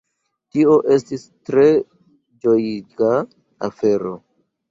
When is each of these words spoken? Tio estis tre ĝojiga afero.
Tio 0.53 0.77
estis 0.95 1.25
tre 1.49 1.65
ĝojiga 2.45 3.13
afero. 3.71 4.17